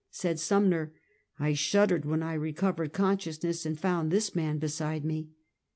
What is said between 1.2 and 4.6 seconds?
I shuddered when I recovered consciousness, and found this man